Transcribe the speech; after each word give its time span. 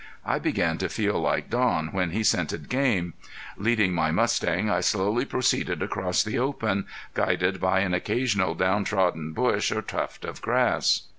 I 0.25 0.39
began 0.39 0.79
to 0.79 0.89
feel 0.89 1.19
like 1.19 1.51
Don 1.51 1.89
when 1.91 2.09
he 2.09 2.23
scented 2.23 2.69
game. 2.69 3.13
Leading 3.55 3.93
my 3.93 4.09
mustang 4.09 4.67
I 4.67 4.79
slowly 4.79 5.25
proceeded 5.25 5.83
across 5.83 6.23
the 6.23 6.39
open, 6.39 6.87
guided 7.13 7.59
by 7.61 7.81
an 7.81 7.93
occasional 7.93 8.55
down 8.55 8.83
trodden 8.83 9.31
bush 9.33 9.71
or 9.71 9.83
tuft 9.83 10.25
of 10.25 10.41
grass. 10.41 11.03